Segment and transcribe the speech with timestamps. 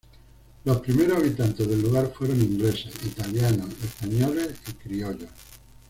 [0.65, 5.29] Los primeros habitantes del lugar fueron ingleses, italianos, españoles y criollos.